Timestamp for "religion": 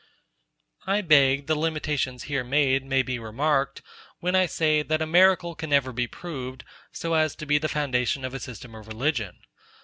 8.87-9.41